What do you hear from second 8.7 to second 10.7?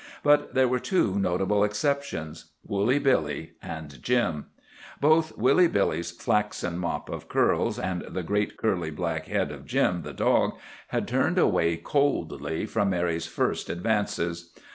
black head of Jim, the dog,